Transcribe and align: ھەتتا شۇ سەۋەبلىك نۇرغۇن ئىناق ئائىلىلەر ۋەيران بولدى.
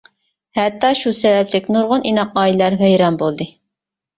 ھەتتا 0.59 0.89
شۇ 0.99 1.13
سەۋەبلىك 1.17 1.69
نۇرغۇن 1.75 2.09
ئىناق 2.13 2.35
ئائىلىلەر 2.45 2.79
ۋەيران 2.83 3.21
بولدى. 3.25 3.49